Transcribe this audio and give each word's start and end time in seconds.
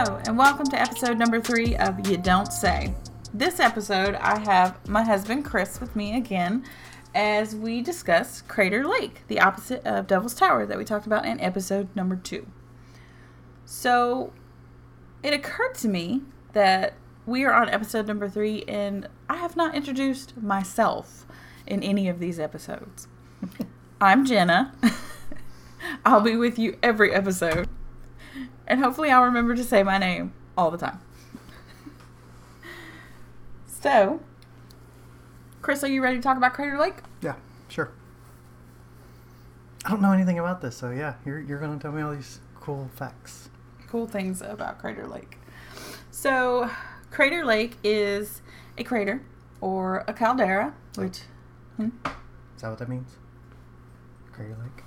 Hello, 0.00 0.20
and 0.28 0.38
welcome 0.38 0.64
to 0.66 0.80
episode 0.80 1.18
number 1.18 1.40
three 1.40 1.74
of 1.74 2.08
You 2.08 2.18
Don't 2.18 2.52
Say. 2.52 2.94
This 3.34 3.58
episode, 3.58 4.14
I 4.14 4.38
have 4.38 4.88
my 4.88 5.02
husband 5.02 5.44
Chris 5.44 5.80
with 5.80 5.96
me 5.96 6.16
again 6.16 6.64
as 7.16 7.56
we 7.56 7.82
discuss 7.82 8.42
Crater 8.42 8.86
Lake, 8.86 9.22
the 9.26 9.40
opposite 9.40 9.84
of 9.84 10.06
Devil's 10.06 10.34
Tower 10.34 10.66
that 10.66 10.78
we 10.78 10.84
talked 10.84 11.06
about 11.06 11.26
in 11.26 11.40
episode 11.40 11.88
number 11.96 12.14
two. 12.14 12.46
So, 13.64 14.32
it 15.24 15.34
occurred 15.34 15.74
to 15.78 15.88
me 15.88 16.22
that 16.52 16.94
we 17.26 17.42
are 17.42 17.52
on 17.52 17.68
episode 17.68 18.06
number 18.06 18.28
three, 18.28 18.62
and 18.68 19.08
I 19.28 19.38
have 19.38 19.56
not 19.56 19.74
introduced 19.74 20.40
myself 20.40 21.26
in 21.66 21.82
any 21.82 22.08
of 22.08 22.20
these 22.20 22.38
episodes. 22.38 23.08
I'm 24.00 24.24
Jenna. 24.24 24.72
I'll 26.04 26.20
be 26.20 26.36
with 26.36 26.56
you 26.56 26.78
every 26.84 27.12
episode. 27.12 27.68
And 28.66 28.80
hopefully, 28.80 29.10
I'll 29.10 29.22
remember 29.24 29.54
to 29.54 29.64
say 29.64 29.82
my 29.82 29.96
name 29.96 30.34
all 30.56 30.70
the 30.70 30.78
time. 30.78 31.00
So, 33.80 34.20
Chris, 35.62 35.84
are 35.84 35.88
you 35.88 36.02
ready 36.02 36.16
to 36.16 36.22
talk 36.22 36.36
about 36.36 36.52
Crater 36.52 36.76
Lake? 36.78 36.96
Yeah, 37.22 37.36
sure. 37.68 37.90
I 39.84 39.90
don't 39.90 40.02
know 40.02 40.12
anything 40.12 40.38
about 40.38 40.60
this, 40.60 40.76
so 40.76 40.90
yeah, 40.90 41.14
you're, 41.24 41.38
you're 41.40 41.60
going 41.60 41.78
to 41.78 41.82
tell 41.82 41.92
me 41.92 42.02
all 42.02 42.10
these 42.12 42.40
cool 42.60 42.90
facts. 42.96 43.48
Cool 43.86 44.06
things 44.06 44.42
about 44.42 44.78
Crater 44.78 45.06
Lake. 45.06 45.38
So, 46.10 46.68
Crater 47.10 47.44
Lake 47.44 47.76
is 47.84 48.42
a 48.76 48.84
crater 48.84 49.22
or 49.60 50.04
a 50.08 50.12
caldera, 50.12 50.74
which. 50.96 51.20
Hmm? 51.76 51.90
Is 52.56 52.62
that 52.62 52.70
what 52.70 52.78
that 52.80 52.88
means? 52.88 53.12
Crater 54.32 54.56
Lake? 54.60 54.84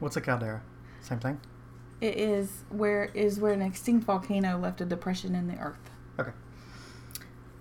What's 0.00 0.16
a 0.16 0.20
caldera? 0.20 0.62
Same 1.00 1.18
thing? 1.18 1.40
It 2.00 2.16
is 2.16 2.62
where 2.70 3.06
is 3.14 3.40
where 3.40 3.52
an 3.52 3.60
extinct 3.62 4.04
volcano 4.06 4.56
left 4.58 4.80
a 4.80 4.84
depression 4.84 5.34
in 5.34 5.48
the 5.48 5.58
earth. 5.58 5.90
Okay. 6.18 6.30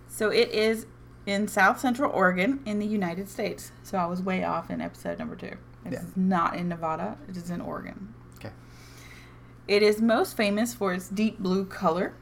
So 0.08 0.30
it 0.30 0.50
is 0.52 0.86
in 1.26 1.48
South 1.48 1.80
Central 1.80 2.12
Oregon 2.12 2.60
in 2.66 2.78
the 2.80 2.86
United 2.86 3.28
States. 3.30 3.72
So 3.84 3.98
I 3.98 4.06
was 4.06 4.22
way 4.22 4.44
off 4.44 4.70
in 4.70 4.80
episode 4.82 5.18
number 5.20 5.36
two. 5.36 5.56
It's 5.86 5.94
Yeah. 5.96 6.04
not 6.16 6.56
in 6.56 6.68
Nevada. 6.70 7.18
It 7.28 7.36
is 7.38 7.50
in 7.50 7.60
Oregon. 7.62 8.14
Okay. 8.38 8.52
It 9.68 9.82
is 9.84 10.00
most 10.02 10.38
famous 10.38 10.74
for 10.76 10.94
its 10.94 11.10
deep 11.10 11.40
blue 11.40 11.66
color 11.66 12.14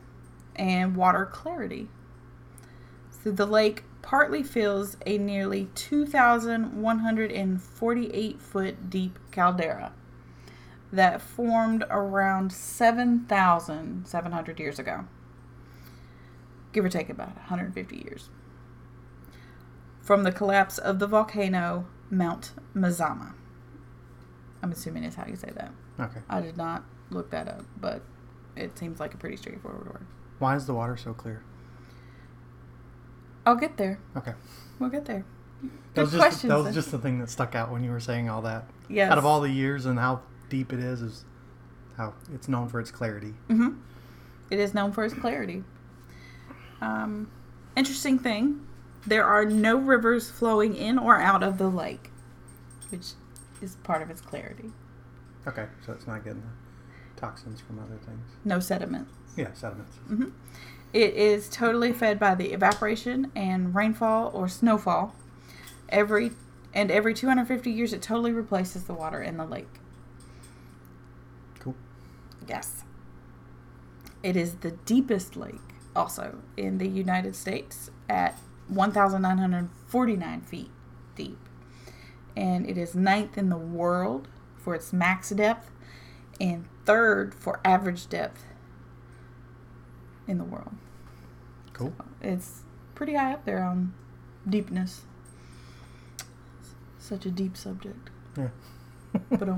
and 0.56 0.96
water 0.96 1.26
clarity. 1.26 1.90
So 3.24 3.32
the 3.32 3.46
lake 3.46 3.84
partly 4.02 4.44
fills 4.44 4.96
a 5.06 5.18
nearly 5.18 5.66
2,148 5.76 8.42
foot 8.42 8.90
deep 8.90 9.20
caldera 9.32 9.92
that 10.96 11.22
formed 11.22 11.84
around 11.90 12.52
7,700 12.52 14.60
years 14.60 14.80
ago. 14.80 15.06
Give 16.74 16.84
or 16.84 16.90
take 16.90 17.10
about 17.10 17.36
150 17.36 17.96
years. 17.98 18.30
From 20.02 20.24
the 20.24 20.32
collapse 20.32 20.78
of 20.78 21.00
the 21.00 21.08
volcano 21.08 21.88
Mount 22.10 22.52
Mazama. 22.76 23.34
I'm 24.62 24.72
assuming 24.72 25.04
is 25.04 25.16
how 25.16 25.26
you 25.28 25.36
say 25.36 25.52
that. 25.56 25.72
Okay. 26.00 26.20
I 26.30 26.42
did 26.42 26.58
not 26.58 26.84
look 27.10 27.30
that 27.32 27.48
up, 27.48 27.66
but 27.80 28.02
it 28.56 28.78
seems 28.78 29.00
like 29.00 29.14
a 29.14 29.18
pretty 29.18 29.38
straightforward 29.38 29.88
word. 29.88 30.06
Why 30.40 30.56
is 30.56 30.66
the 30.66 30.74
water 30.74 30.98
so 30.98 31.14
clear? 31.14 31.44
I'll 33.46 33.56
get 33.56 33.78
there. 33.78 34.00
Okay. 34.18 34.34
We'll 34.80 34.90
get 34.90 35.06
there. 35.06 35.26
That 35.94 36.02
was, 36.02 36.12
Good 36.12 36.18
just, 36.18 36.30
questions. 36.30 36.50
that 36.50 36.58
was 36.58 36.74
just 36.74 36.92
the 36.92 36.98
thing 36.98 37.20
that 37.20 37.30
stuck 37.30 37.56
out 37.56 37.72
when 37.72 37.84
you 37.84 37.92
were 37.92 38.00
saying 38.00 38.30
all 38.30 38.42
that. 38.42 38.66
Yes. 38.90 39.12
Out 39.12 39.18
of 39.18 39.26
all 39.26 39.40
the 39.40 39.50
years 39.50 39.86
and 39.86 39.98
how 39.98 40.22
deep 40.50 40.74
it 40.74 40.80
is, 40.80 41.02
is 41.02 41.26
how 41.98 42.14
it's 42.34 42.48
known 42.48 42.68
for 42.70 42.80
its 42.80 42.92
clarity. 42.92 43.34
hmm 43.48 43.70
It 44.50 44.60
is 44.60 44.74
known 44.74 44.92
for 44.92 45.04
its 45.06 45.14
clarity. 45.14 45.64
Um, 46.82 47.30
interesting 47.76 48.20
thing 48.20 48.66
there 49.08 49.24
are 49.26 49.46
no 49.46 49.78
rivers 49.78 50.30
flowing 50.32 50.76
in 50.76 50.98
or 50.98 51.20
out 51.20 51.44
of 51.44 51.58
the 51.60 51.68
lake, 51.70 52.10
which 52.90 53.12
is 53.62 53.76
part 53.84 54.02
of 54.02 54.10
its 54.10 54.20
clarity. 54.20 54.72
Okay, 55.48 55.68
so 55.86 55.94
it's 55.94 56.08
not 56.08 56.24
getting 56.24 56.42
the 56.42 57.22
toxins 57.22 57.62
from 57.62 57.78
other 57.80 57.98
things. 58.06 58.26
No 58.44 58.60
sediment. 58.60 59.08
Yeah, 59.38 59.54
sediments. 59.54 59.96
hmm 60.08 60.30
It 60.92 61.14
is 61.14 61.48
totally 61.50 61.94
fed 61.94 62.20
by 62.20 62.34
the 62.36 62.52
evaporation 62.52 63.32
and 63.36 63.76
rainfall 63.76 64.32
or 64.34 64.48
snowfall. 64.48 65.14
Every 65.90 66.32
and 66.74 66.90
every 66.90 67.14
250 67.14 67.70
years, 67.72 67.94
it 67.94 68.02
totally 68.02 68.32
replaces 68.34 68.84
the 68.86 68.94
water 68.94 69.22
in 69.22 69.38
the 69.38 69.46
lake. 69.46 69.70
Yes. 72.48 72.84
It 74.24 74.36
is 74.36 74.56
the 74.56 74.72
deepest 74.72 75.36
lake 75.36 75.60
also 75.96 76.40
in 76.58 76.78
the 76.78 76.88
United 76.88 77.36
States 77.36 77.90
at 78.10 78.40
1,949 78.68 80.42
feet 80.42 80.72
deep. 81.16 81.38
And 82.36 82.70
it 82.70 82.78
is 82.78 82.96
ninth 82.96 83.38
in 83.38 83.50
the 83.50 83.58
world 83.58 84.28
for 84.58 84.76
its 84.76 84.92
max 84.92 85.30
depth 85.30 85.72
and 86.40 86.66
third 86.86 87.34
for 87.34 87.60
average 87.64 88.10
depth 88.10 88.44
in 90.28 90.38
the 90.38 90.44
world. 90.44 90.76
Cool. 91.74 91.94
It's 92.22 92.64
pretty 92.94 93.14
high 93.14 93.34
up 93.34 93.46
there 93.46 93.64
on 93.64 93.94
deepness. 94.48 95.04
Such 96.98 97.26
a 97.26 97.32
deep 97.32 97.56
subject. 97.56 98.10
Yeah. 98.38 98.50
But 99.30 99.50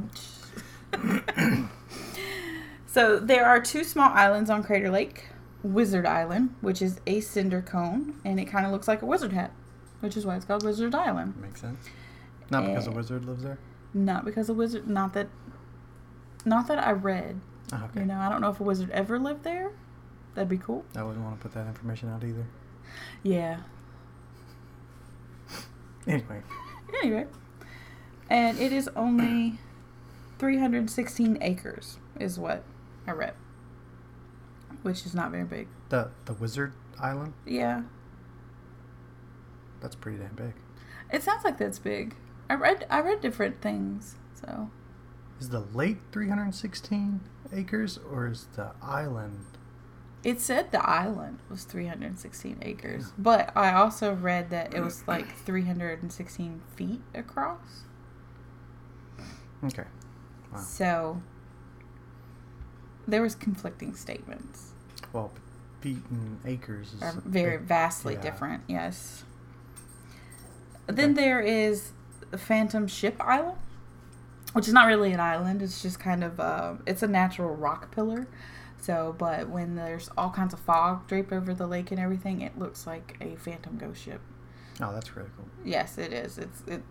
so 2.88 3.20
there 3.20 3.46
are 3.46 3.60
two 3.62 3.84
small 3.84 4.10
islands 4.14 4.50
on 4.50 4.64
Crater 4.64 4.90
Lake. 4.90 5.26
Wizard 5.64 6.06
Island, 6.06 6.56
which 6.62 6.82
is 6.82 7.02
a 7.08 7.20
cinder 7.20 7.62
cone, 7.62 8.20
and 8.24 8.40
it 8.40 8.46
kind 8.46 8.66
of 8.66 8.72
looks 8.72 8.88
like 8.88 9.02
a 9.02 9.06
wizard 9.06 9.34
hat, 9.34 9.52
which 10.00 10.16
is 10.16 10.26
why 10.26 10.36
it's 10.36 10.46
called 10.46 10.64
Wizard 10.64 10.94
Island. 10.96 11.36
Makes 11.42 11.62
sense. 11.62 11.90
Not 12.50 12.66
because 12.66 12.88
a 12.88 12.92
Eh. 12.92 12.94
wizard 12.94 13.26
lives 13.26 13.44
there? 13.44 13.58
Not 13.94 14.24
because 14.24 14.48
a 14.50 14.54
wizard, 14.54 14.88
not 14.88 15.14
that, 15.14 15.28
not 16.46 16.68
that 16.68 16.78
I 16.78 16.92
read. 16.92 17.42
Oh, 17.74 17.82
okay. 17.86 18.02
You 18.02 18.06
know, 18.06 18.18
I 18.20 18.30
don't 18.30 18.40
know 18.40 18.50
if 18.52 18.60
a 18.60 18.64
wizard 18.64 18.92
ever 18.92 19.18
lived 19.20 19.44
there. 19.44 19.72
That'd 20.36 20.48
be 20.48 20.58
cool. 20.60 20.86
I 20.96 21.04
wouldn't 21.04 21.24
want 21.26 21.38
to 21.38 21.42
put 21.42 21.54
that 21.56 21.68
information 21.68 22.08
out 22.10 22.24
either. 22.24 22.46
Yeah. 23.24 23.62
Anyway, 26.08 26.42
Anyway, 27.04 27.26
and 28.30 28.58
it 28.60 28.72
is 28.72 28.88
only 28.96 29.60
316 30.40 31.38
acres, 31.42 31.98
is 32.18 32.40
what 32.40 32.64
I 33.08 33.12
read, 33.12 33.34
which 34.84 35.06
is 35.06 35.16
not 35.16 35.32
very 35.32 35.46
big. 35.46 35.68
the 35.90 36.12
the 36.26 36.34
wizard 36.34 36.74
island, 37.00 37.34
Yeah, 37.46 37.84
that's 39.80 39.96
pretty 39.96 40.18
damn 40.18 40.36
big. 40.36 40.54
it 41.12 41.24
sounds 41.24 41.44
like 41.44 41.58
that's 41.58 41.80
big. 41.80 42.16
I 42.50 42.56
read 42.56 42.86
I 42.90 43.00
read 43.02 43.22
different 43.22 43.62
things, 43.62 44.16
so 44.34 44.70
Is 45.40 45.50
the 45.50 45.62
lake 45.62 45.98
316 46.12 47.22
acres 47.54 47.98
or 48.12 48.28
is 48.28 48.48
the 48.56 48.72
island? 48.82 49.46
it 50.24 50.42
said 50.42 50.72
the 50.72 50.84
island 50.90 51.40
was 51.50 51.64
316 51.64 52.58
acres, 52.62 53.14
but 53.18 53.56
I 53.56 53.72
also 53.72 54.14
read 54.14 54.50
that 54.50 54.74
it 54.74 54.82
was 54.82 55.08
like 55.08 55.28
316 55.46 56.62
feet 56.76 57.02
across. 57.14 57.86
Okay. 59.64 59.84
Wow. 60.52 60.60
So 60.60 61.22
there 63.08 63.22
was 63.22 63.36
conflicting 63.36 63.94
statements. 63.96 64.72
Well, 65.14 65.32
feet 65.82 66.04
and 66.10 66.40
acres 66.46 66.94
is 66.94 67.02
are 67.02 67.14
very 67.26 67.58
big- 67.58 67.68
vastly 67.68 68.14
yeah. 68.16 68.22
different. 68.22 68.64
Yes. 68.68 69.24
Then 70.88 71.12
Okay. 71.12 71.22
there 71.22 71.40
is 71.42 71.92
Phantom 72.36 72.88
Ship 72.88 73.16
Island, 73.20 73.58
which 74.54 74.68
is 74.68 74.74
not 74.74 74.88
really 74.88 75.12
an 75.12 75.20
island. 75.20 75.62
It's 75.62 75.82
just 75.82 76.00
kind 76.00 76.24
of 76.24 76.40
uh, 76.40 76.76
it's 76.86 77.04
a 77.04 77.08
natural 77.08 77.56
rock 77.56 77.92
pillar. 77.94 78.28
So, 78.80 79.16
but 79.18 79.50
when 79.50 79.76
there's 79.76 80.10
all 80.18 80.30
kinds 80.30 80.54
of 80.54 80.60
fog 80.60 81.08
draped 81.08 81.34
over 81.34 81.54
the 81.54 81.68
lake 81.68 81.92
and 81.92 82.00
everything, 82.00 82.42
it 82.42 82.58
looks 82.60 82.86
like 82.88 83.18
a 83.20 83.36
phantom 83.36 83.78
ghost 83.78 84.02
ship. 84.04 84.22
Oh, 84.80 84.94
that's 84.94 85.16
really 85.16 85.30
cool. 85.36 85.46
Yes, 85.66 85.98
it 85.98 86.14
is. 86.14 86.38
It's 86.38 86.62
it 86.68 86.84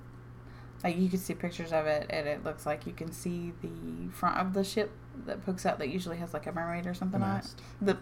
like 0.84 0.96
you 0.98 1.08
can 1.08 1.18
see 1.18 1.34
pictures 1.34 1.72
of 1.72 1.86
it, 1.86 2.06
and 2.10 2.26
it 2.28 2.44
looks 2.44 2.66
like 2.66 2.86
you 2.86 2.92
can 2.92 3.10
see 3.12 3.52
the 3.62 4.08
front 4.12 4.38
of 4.38 4.52
the 4.54 4.62
ship 4.64 4.90
that 5.26 5.44
pokes 5.44 5.66
out. 5.66 5.78
That 5.78 5.88
usually 5.88 6.16
has 6.18 6.32
like 6.34 6.46
a 6.46 6.52
mermaid 6.52 6.86
or 6.86 6.90
The 6.92 6.98
something 6.98 7.22
on 7.22 7.38
it. 7.38 7.46
The 7.80 7.96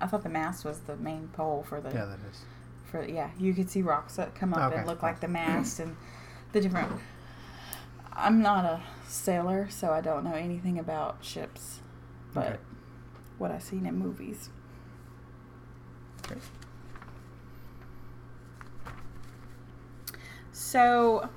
I 0.00 0.06
thought 0.06 0.22
the 0.22 0.28
mast 0.28 0.64
was 0.64 0.80
the 0.80 0.96
main 0.96 1.28
pole 1.28 1.64
for 1.68 1.80
the 1.80 1.90
Yeah, 1.90 2.04
that 2.06 2.18
is. 2.30 2.40
for 2.84 3.04
yeah, 3.04 3.30
you 3.38 3.54
could 3.54 3.70
see 3.70 3.82
rocks 3.82 4.16
that 4.16 4.34
come 4.34 4.52
up 4.54 4.70
Okay. 4.70 4.76
and 4.76 4.86
look 4.86 5.02
like 5.02 5.20
the 5.20 5.28
mast 5.28 5.80
and 5.80 5.96
the 6.52 6.60
different. 6.60 6.90
I'm 8.12 8.40
not 8.42 8.64
a 8.64 8.80
sailor, 9.08 9.68
so 9.70 9.90
I 9.92 10.00
don't 10.00 10.22
know 10.24 10.34
anything 10.34 10.78
about 10.78 11.24
ships, 11.24 11.80
but 12.32 12.46
Okay. 12.46 12.56
what 13.38 13.50
I've 13.50 13.62
seen 13.62 13.86
in 13.86 13.96
movies. 13.98 14.50
Okay. 16.24 16.40
So, 20.52 21.28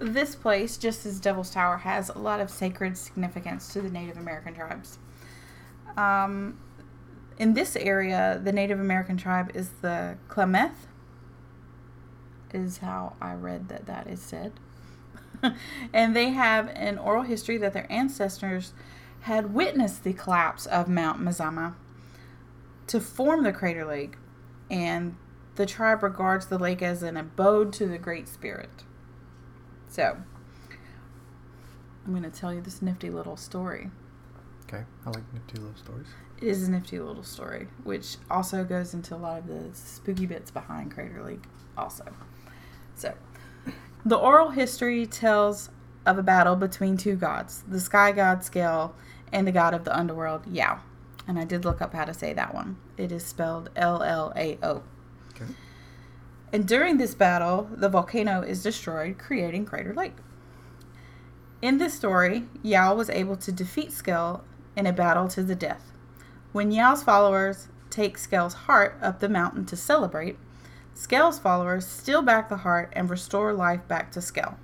this 0.00 0.34
place, 0.34 0.76
just 0.76 1.06
as 1.06 1.20
Devil's 1.20 1.50
Tower, 1.50 1.78
has 1.78 2.08
a 2.08 2.18
lot 2.18 2.40
of 2.40 2.50
sacred 2.50 2.96
significance 2.96 3.72
to 3.72 3.80
the 3.80 3.90
Native 3.90 4.16
American 4.16 4.54
tribes. 4.54 4.98
Um, 5.96 6.58
in 7.38 7.54
this 7.54 7.76
area, 7.76 8.40
the 8.42 8.52
Native 8.52 8.80
American 8.80 9.16
tribe 9.16 9.50
is 9.54 9.70
the 9.80 10.16
Klamath, 10.28 10.86
is 12.52 12.78
how 12.78 13.16
I 13.20 13.34
read 13.34 13.68
that 13.68 13.86
that 13.86 14.06
is 14.06 14.20
said. 14.20 14.52
and 15.92 16.14
they 16.14 16.30
have 16.30 16.68
an 16.74 16.98
oral 16.98 17.22
history 17.22 17.56
that 17.58 17.72
their 17.72 17.90
ancestors 17.90 18.72
had 19.22 19.54
witnessed 19.54 20.04
the 20.04 20.12
collapse 20.12 20.66
of 20.66 20.88
Mount 20.88 21.20
Mazama 21.20 21.74
to 22.88 23.00
form 23.00 23.44
the 23.44 23.52
Crater 23.52 23.84
Lake, 23.84 24.16
and 24.70 25.16
the 25.54 25.66
tribe 25.66 26.02
regards 26.02 26.46
the 26.46 26.58
lake 26.58 26.82
as 26.82 27.02
an 27.02 27.16
abode 27.16 27.72
to 27.74 27.86
the 27.86 27.98
Great 27.98 28.28
Spirit. 28.28 28.84
So, 29.92 30.16
I'm 32.06 32.12
going 32.12 32.22
to 32.22 32.30
tell 32.30 32.54
you 32.54 32.62
this 32.62 32.80
nifty 32.80 33.10
little 33.10 33.36
story. 33.36 33.90
Okay, 34.66 34.84
I 35.04 35.10
like 35.10 35.22
nifty 35.34 35.58
little 35.58 35.76
stories. 35.76 36.06
It 36.38 36.48
is 36.48 36.66
a 36.66 36.70
nifty 36.70 36.98
little 36.98 37.22
story, 37.22 37.68
which 37.84 38.16
also 38.30 38.64
goes 38.64 38.94
into 38.94 39.14
a 39.14 39.18
lot 39.18 39.40
of 39.40 39.48
the 39.48 39.64
spooky 39.74 40.24
bits 40.24 40.50
behind 40.50 40.94
Crater 40.94 41.22
Lake, 41.22 41.42
also. 41.76 42.10
So, 42.94 43.12
the 44.02 44.16
oral 44.16 44.48
history 44.48 45.04
tells 45.04 45.68
of 46.06 46.16
a 46.16 46.22
battle 46.22 46.56
between 46.56 46.96
two 46.96 47.14
gods 47.14 47.62
the 47.68 47.78
sky 47.78 48.12
god 48.12 48.42
Skell 48.42 48.94
and 49.30 49.46
the 49.46 49.52
god 49.52 49.74
of 49.74 49.84
the 49.84 49.94
underworld, 49.94 50.46
Llao. 50.46 50.80
And 51.28 51.38
I 51.38 51.44
did 51.44 51.66
look 51.66 51.82
up 51.82 51.92
how 51.92 52.06
to 52.06 52.14
say 52.14 52.32
that 52.32 52.54
one. 52.54 52.78
It 52.96 53.12
is 53.12 53.26
spelled 53.26 53.68
L 53.76 54.02
L 54.02 54.32
A 54.36 54.58
O. 54.62 54.84
Okay. 55.34 55.52
And 56.52 56.68
during 56.68 56.98
this 56.98 57.14
battle, 57.14 57.70
the 57.74 57.88
volcano 57.88 58.42
is 58.42 58.62
destroyed, 58.62 59.18
creating 59.18 59.64
Crater 59.64 59.94
Lake. 59.94 60.16
In 61.62 61.78
this 61.78 61.94
story, 61.94 62.44
Llao 62.62 62.94
was 62.94 63.08
able 63.08 63.36
to 63.36 63.50
defeat 63.50 63.90
Skell 63.90 64.44
in 64.76 64.86
a 64.86 64.92
battle 64.92 65.28
to 65.28 65.42
the 65.42 65.54
death. 65.54 65.92
When 66.52 66.70
Llao's 66.70 67.02
followers 67.02 67.68
take 67.88 68.18
Skell's 68.18 68.54
heart 68.54 68.98
up 69.00 69.20
the 69.20 69.28
mountain 69.28 69.64
to 69.66 69.76
celebrate, 69.76 70.36
Skell's 70.92 71.38
followers 71.38 71.86
steal 71.86 72.20
back 72.20 72.50
the 72.50 72.58
heart 72.58 72.92
and 72.92 73.08
restore 73.08 73.54
life 73.54 73.86
back 73.88 74.12
to 74.12 74.20
Skell. 74.20 74.58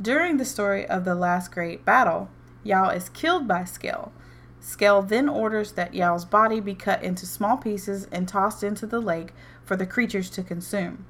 During 0.00 0.38
the 0.38 0.44
story 0.44 0.86
of 0.86 1.04
the 1.04 1.14
last 1.14 1.52
great 1.52 1.84
battle, 1.84 2.30
Llao 2.64 2.96
is 2.96 3.10
killed 3.10 3.46
by 3.46 3.64
Skell. 3.64 4.12
Skell 4.60 5.02
then 5.02 5.28
orders 5.28 5.72
that 5.72 5.92
Llao's 5.92 6.24
body 6.24 6.60
be 6.60 6.74
cut 6.74 7.02
into 7.02 7.26
small 7.26 7.58
pieces 7.58 8.08
and 8.10 8.26
tossed 8.26 8.62
into 8.62 8.86
the 8.86 9.00
lake 9.00 9.34
for 9.64 9.76
the 9.76 9.86
creatures 9.86 10.30
to 10.30 10.42
consume. 10.42 11.06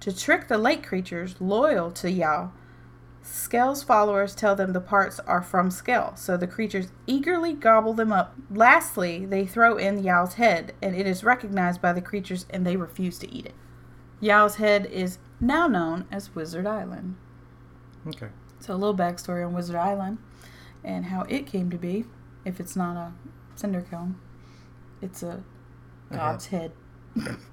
To 0.00 0.16
trick 0.16 0.48
the 0.48 0.58
lake 0.58 0.86
creatures 0.86 1.34
loyal 1.40 1.90
to 1.92 2.08
Llao, 2.08 2.52
Skell's 3.22 3.82
followers 3.82 4.34
tell 4.34 4.56
them 4.56 4.72
the 4.72 4.80
parts 4.80 5.20
are 5.20 5.42
from 5.42 5.70
Skell, 5.70 6.16
so 6.16 6.36
the 6.36 6.46
creatures 6.46 6.88
eagerly 7.06 7.52
gobble 7.52 7.92
them 7.92 8.12
up. 8.12 8.34
Lastly, 8.50 9.26
they 9.26 9.44
throw 9.44 9.76
in 9.76 10.02
Llao's 10.02 10.34
head, 10.34 10.74
and 10.80 10.96
it 10.96 11.06
is 11.06 11.22
recognized 11.22 11.82
by 11.82 11.92
the 11.92 12.00
creatures 12.00 12.46
and 12.48 12.66
they 12.66 12.76
refuse 12.76 13.18
to 13.18 13.30
eat 13.32 13.46
it. 13.46 13.54
Llao's 14.22 14.56
head 14.56 14.86
is 14.86 15.18
now 15.38 15.66
known 15.66 16.06
as 16.10 16.34
Wizard 16.34 16.66
Island. 16.66 17.16
Okay. 18.06 18.28
So, 18.58 18.74
a 18.74 18.76
little 18.76 18.96
backstory 18.96 19.46
on 19.46 19.52
Wizard 19.52 19.76
Island 19.76 20.18
and 20.82 21.06
how 21.06 21.22
it 21.22 21.46
came 21.46 21.70
to 21.70 21.78
be. 21.78 22.04
If 22.44 22.58
it's 22.58 22.74
not 22.74 22.96
a 22.96 23.12
cinder 23.54 23.82
cone, 23.82 24.18
it's 25.02 25.22
a 25.22 25.42
A 26.10 26.14
god's 26.14 26.46
head. 26.46 26.72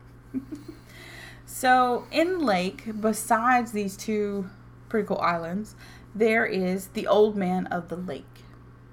so, 1.45 2.05
in 2.11 2.39
Lake, 2.39 2.83
besides 2.99 3.71
these 3.71 3.95
two 3.97 4.49
pretty 4.89 5.07
cool 5.07 5.19
islands, 5.19 5.75
there 6.13 6.45
is 6.45 6.87
the 6.89 7.07
Old 7.07 7.35
Man 7.35 7.67
of 7.67 7.89
the 7.89 7.95
Lake. 7.95 8.25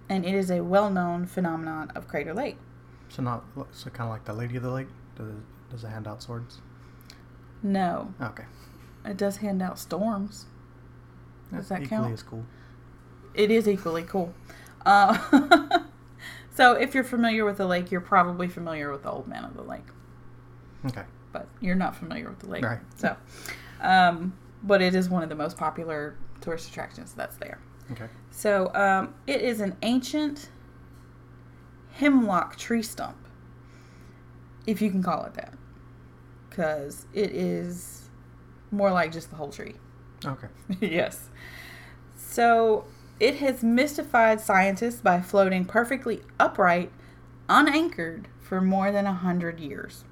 And 0.09 0.25
it 0.25 0.35
is 0.35 0.51
a 0.51 0.63
well 0.63 0.91
known 0.91 1.27
phenomenon 1.27 1.91
of 1.95 2.07
Crater 2.09 2.35
Lake. 2.35 2.59
So 3.09 3.23
not 3.23 3.45
so 3.73 3.91
kind 3.91 4.09
of 4.09 4.13
like 4.13 4.25
the 4.25 4.33
Lady 4.35 4.57
of 4.57 4.63
the 4.63 4.71
Lake. 4.71 4.89
Does 5.17 5.33
does 5.71 5.85
it 5.85 5.89
hand 5.89 6.07
out 6.07 6.23
swords? 6.23 6.61
No, 7.63 8.13
Okay. 8.21 8.45
it 9.07 9.17
does 9.17 9.39
hand 9.39 9.63
out 9.63 9.79
storms. 9.79 10.45
Does 11.53 11.69
that 11.71 11.83
equally 11.83 12.03
count? 12.03 12.13
as 12.13 12.23
cool. 12.23 12.45
It 13.33 13.51
is 13.51 13.67
equally 13.67 14.03
cool. 14.03 14.35
Uh, 14.85 15.79
so, 16.55 16.73
if 16.75 16.95
you're 16.95 17.03
familiar 17.05 17.45
with 17.47 17.57
the 17.57 17.67
lake, 17.67 17.91
you're 17.91 18.01
probably 18.03 18.47
familiar 18.49 18.91
with 18.93 19.03
the 19.05 19.11
Old 19.11 19.27
Man 19.27 19.45
of 19.45 19.55
the 19.55 19.63
Lake. 19.63 19.87
Okay. 20.87 21.05
But 21.35 21.47
you're 21.61 21.75
not 21.75 21.95
familiar 21.95 22.31
with 22.31 22.39
the 22.39 22.49
lake. 22.49 22.65
Right. 22.65 22.79
So, 22.97 23.15
um, 23.83 24.33
but 24.63 24.81
it 24.81 24.95
is 24.95 25.11
one 25.11 25.23
of 25.23 25.29
the 25.29 25.35
most 25.35 25.59
popular 25.59 26.17
tourist 26.41 26.71
attractions 26.71 27.13
that's 27.13 27.37
there. 27.37 27.59
Okay. 27.93 28.07
So, 28.31 28.73
um, 28.75 29.15
it 29.27 29.43
is 29.43 29.61
an 29.61 29.77
ancient 29.83 30.49
hemlock 31.93 32.57
tree 32.57 32.83
stump, 32.83 33.19
if 34.67 34.81
you 34.81 34.91
can 34.91 35.03
call 35.03 35.25
it 35.25 35.35
that, 35.35 35.53
because 36.49 37.05
it 37.13 37.33
is 37.33 38.09
more 38.71 38.91
like 38.91 39.13
just 39.13 39.29
the 39.29 39.37
whole 39.37 39.51
tree. 39.51 39.75
Okay. 40.25 40.49
yes. 40.81 41.29
So 42.17 42.87
it 43.21 43.37
has 43.37 43.63
mystified 43.63 44.41
scientists 44.41 45.01
by 45.01 45.21
floating 45.21 45.65
perfectly 45.65 46.23
upright, 46.41 46.91
unanchored 47.49 48.29
for 48.41 48.61
more 48.61 48.91
than 48.93 49.07
a 49.07 49.13
hundred 49.13 49.61
years. 49.61 50.05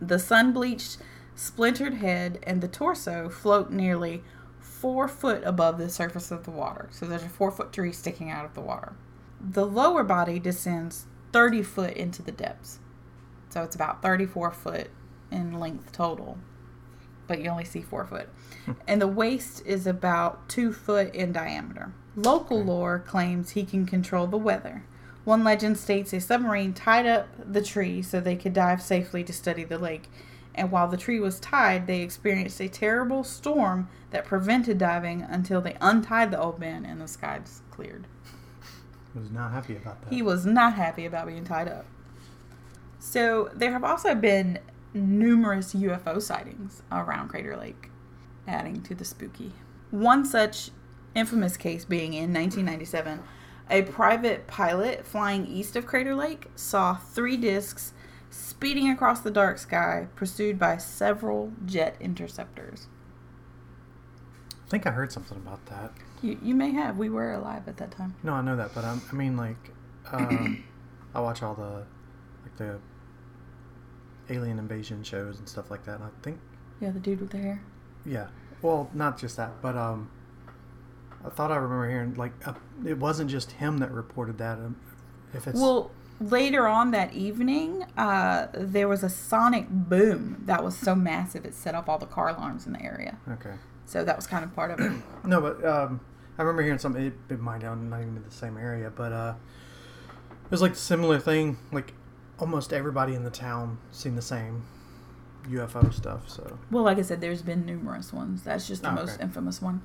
The 0.00 0.18
sun 0.18 0.52
bleached, 0.52 0.98
splintered 1.34 1.94
head 1.94 2.38
and 2.42 2.60
the 2.60 2.68
torso 2.68 3.28
float 3.28 3.70
nearly 3.70 4.22
four 4.58 5.08
foot 5.08 5.42
above 5.44 5.78
the 5.78 5.88
surface 5.88 6.30
of 6.30 6.44
the 6.44 6.50
water. 6.50 6.88
So 6.90 7.06
there's 7.06 7.22
a 7.24 7.28
four 7.28 7.50
foot 7.50 7.72
tree 7.72 7.92
sticking 7.92 8.30
out 8.30 8.44
of 8.44 8.54
the 8.54 8.60
water. 8.60 8.92
The 9.40 9.66
lower 9.66 10.04
body 10.04 10.38
descends 10.38 11.06
30 11.32 11.62
foot 11.62 11.94
into 11.94 12.22
the 12.22 12.32
depths. 12.32 12.78
So 13.50 13.62
it's 13.62 13.74
about 13.74 14.02
34 14.02 14.50
foot 14.50 14.90
in 15.30 15.58
length 15.58 15.92
total, 15.92 16.38
but 17.26 17.40
you 17.40 17.50
only 17.50 17.64
see 17.64 17.82
four 17.82 18.04
foot. 18.04 18.28
Hmm. 18.64 18.72
and 18.86 19.00
the 19.00 19.08
waist 19.08 19.62
is 19.64 19.86
about 19.86 20.48
two 20.48 20.72
foot 20.72 21.14
in 21.14 21.32
diameter. 21.32 21.92
Local 22.14 22.62
lore 22.62 22.98
claims 22.98 23.50
he 23.50 23.64
can 23.64 23.86
control 23.86 24.26
the 24.26 24.36
weather. 24.36 24.84
One 25.26 25.42
legend 25.42 25.76
states 25.76 26.12
a 26.12 26.20
submarine 26.20 26.72
tied 26.72 27.04
up 27.04 27.26
the 27.44 27.60
tree 27.60 28.00
so 28.00 28.20
they 28.20 28.36
could 28.36 28.52
dive 28.52 28.80
safely 28.80 29.24
to 29.24 29.32
study 29.32 29.64
the 29.64 29.76
lake. 29.76 30.08
And 30.54 30.70
while 30.70 30.86
the 30.86 30.96
tree 30.96 31.18
was 31.18 31.40
tied, 31.40 31.88
they 31.88 32.02
experienced 32.02 32.60
a 32.60 32.68
terrible 32.68 33.24
storm 33.24 33.88
that 34.12 34.24
prevented 34.24 34.78
diving 34.78 35.22
until 35.22 35.60
they 35.60 35.76
untied 35.80 36.30
the 36.30 36.40
old 36.40 36.60
man 36.60 36.86
and 36.86 37.00
the 37.00 37.08
skies 37.08 37.62
cleared. 37.72 38.06
He 39.12 39.18
was 39.18 39.32
not 39.32 39.50
happy 39.50 39.74
about 39.74 40.00
that. 40.02 40.14
He 40.14 40.22
was 40.22 40.46
not 40.46 40.74
happy 40.74 41.06
about 41.06 41.26
being 41.26 41.42
tied 41.42 41.66
up. 41.66 41.86
So 43.00 43.50
there 43.52 43.72
have 43.72 43.82
also 43.82 44.14
been 44.14 44.60
numerous 44.94 45.74
UFO 45.74 46.22
sightings 46.22 46.82
around 46.92 47.30
Crater 47.30 47.56
Lake, 47.56 47.90
adding 48.46 48.80
to 48.82 48.94
the 48.94 49.04
spooky. 49.04 49.54
One 49.90 50.24
such 50.24 50.70
infamous 51.16 51.56
case 51.56 51.84
being 51.84 52.14
in 52.14 52.32
1997, 52.32 53.24
a 53.70 53.82
private 53.82 54.46
pilot 54.46 55.04
flying 55.06 55.46
east 55.46 55.76
of 55.76 55.86
Crater 55.86 56.14
Lake 56.14 56.46
saw 56.54 56.94
three 56.96 57.36
discs 57.36 57.92
speeding 58.30 58.90
across 58.90 59.20
the 59.20 59.30
dark 59.30 59.58
sky, 59.58 60.08
pursued 60.14 60.58
by 60.58 60.76
several 60.76 61.52
jet 61.64 61.96
interceptors. 62.00 62.86
I 64.66 64.68
think 64.68 64.86
I 64.86 64.90
heard 64.90 65.12
something 65.12 65.36
about 65.38 65.64
that. 65.66 65.92
You, 66.22 66.38
you 66.42 66.54
may 66.54 66.70
have. 66.72 66.96
We 66.98 67.08
were 67.08 67.32
alive 67.32 67.68
at 67.68 67.76
that 67.78 67.90
time. 67.92 68.14
No, 68.22 68.32
I 68.34 68.42
know 68.42 68.56
that, 68.56 68.74
but 68.74 68.84
um, 68.84 69.00
I 69.10 69.14
mean, 69.14 69.36
like, 69.36 69.70
um, 70.12 70.62
I 71.14 71.20
watch 71.20 71.42
all 71.42 71.54
the 71.54 71.84
like 72.42 72.56
the 72.56 72.78
alien 74.28 74.58
invasion 74.58 75.02
shows 75.02 75.38
and 75.38 75.48
stuff 75.48 75.70
like 75.70 75.84
that. 75.84 75.96
And 75.96 76.04
I 76.04 76.08
think, 76.22 76.38
Yeah, 76.80 76.90
the 76.90 76.98
dude 76.98 77.20
with 77.20 77.30
the 77.30 77.38
hair. 77.38 77.62
yeah, 78.04 78.26
well, 78.62 78.90
not 78.92 79.18
just 79.18 79.36
that, 79.36 79.62
but 79.62 79.76
um, 79.76 80.10
I 81.26 81.30
thought 81.30 81.50
I 81.50 81.56
remember 81.56 81.88
hearing 81.90 82.14
like 82.14 82.32
uh, 82.46 82.54
it 82.84 82.98
wasn't 82.98 83.30
just 83.30 83.52
him 83.52 83.78
that 83.78 83.90
reported 83.90 84.38
that. 84.38 84.58
Um, 84.58 84.76
if 85.34 85.46
it's 85.46 85.58
Well, 85.60 85.90
later 86.20 86.66
on 86.66 86.92
that 86.92 87.12
evening, 87.12 87.84
uh, 87.96 88.46
there 88.54 88.88
was 88.88 89.02
a 89.02 89.08
sonic 89.08 89.68
boom 89.68 90.42
that 90.46 90.62
was 90.62 90.76
so 90.76 90.94
massive 90.94 91.44
it 91.44 91.54
set 91.54 91.74
off 91.74 91.88
all 91.88 91.98
the 91.98 92.06
car 92.06 92.28
alarms 92.28 92.66
in 92.66 92.72
the 92.72 92.82
area. 92.82 93.18
okay, 93.28 93.54
So 93.86 94.04
that 94.04 94.16
was 94.16 94.26
kind 94.26 94.44
of 94.44 94.54
part 94.54 94.70
of 94.70 94.80
it. 94.80 94.92
no, 95.24 95.40
but 95.40 95.64
um, 95.64 96.00
I 96.38 96.42
remember 96.42 96.62
hearing 96.62 96.78
something. 96.78 97.04
It, 97.04 97.14
it 97.28 97.40
might 97.40 97.62
not 97.62 97.72
even 98.00 98.16
in 98.16 98.22
the 98.24 98.30
same 98.30 98.56
area, 98.56 98.90
but 98.94 99.12
uh, 99.12 99.34
it 100.44 100.50
was 100.50 100.62
like 100.62 100.72
a 100.72 100.76
similar 100.76 101.18
thing. 101.18 101.58
Like 101.72 101.92
almost 102.38 102.72
everybody 102.72 103.14
in 103.14 103.24
the 103.24 103.30
town 103.30 103.78
seen 103.90 104.14
the 104.14 104.22
same 104.22 104.64
UFO 105.48 105.92
stuff. 105.92 106.28
So 106.28 106.58
well, 106.70 106.84
like 106.84 106.98
I 106.98 107.02
said, 107.02 107.20
there's 107.20 107.42
been 107.42 107.64
numerous 107.66 108.12
ones. 108.12 108.42
That's 108.42 108.66
just 108.68 108.82
the 108.82 108.90
Oh, 108.90 108.94
most 108.94 109.14
okay. 109.14 109.22
infamous 109.24 109.60
one. 109.60 109.82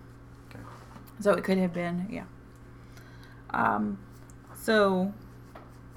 So 1.19 1.33
it 1.33 1.43
could 1.43 1.57
have 1.57 1.73
been, 1.73 2.07
yeah. 2.09 2.25
Um, 3.51 3.99
so 4.55 5.13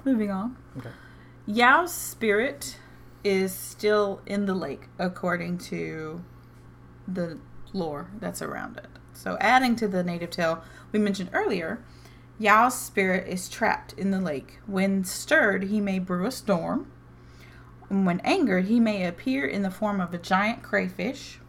moving 0.03 0.31
on. 0.31 0.57
okay, 0.77 0.89
Llao's 1.47 1.91
spirit 1.91 2.77
is 3.23 3.53
still 3.53 4.21
in 4.25 4.45
the 4.45 4.53
lake, 4.53 4.87
according 4.99 5.57
to 5.57 6.23
the 7.07 7.39
lore 7.73 8.11
that's 8.19 8.41
around 8.41 8.77
it. 8.77 8.87
So, 9.13 9.37
adding 9.39 9.75
to 9.77 9.87
the 9.87 10.03
native 10.03 10.29
tale 10.29 10.63
we 10.91 10.99
mentioned 10.99 11.29
earlier, 11.33 11.83
Llao's 12.39 12.75
spirit 12.75 13.27
is 13.27 13.49
trapped 13.49 13.93
in 13.93 14.11
the 14.11 14.19
lake. 14.19 14.59
When 14.67 15.03
stirred, 15.03 15.63
he 15.65 15.79
may 15.79 15.99
brew 15.99 16.25
a 16.25 16.31
storm. 16.31 16.91
And 17.89 18.05
when 18.05 18.19
angered, 18.21 18.65
he 18.65 18.79
may 18.79 19.05
appear 19.05 19.45
in 19.45 19.61
the 19.61 19.71
form 19.71 20.01
of 20.01 20.13
a 20.13 20.17
giant 20.17 20.63
crayfish 20.63 21.39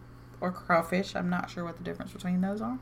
or 0.40 0.52
crawfish. 0.52 1.16
I'm 1.16 1.30
not 1.30 1.50
sure 1.50 1.64
what 1.64 1.78
the 1.78 1.84
difference 1.84 2.12
between 2.12 2.40
those 2.40 2.60
are. 2.60 2.78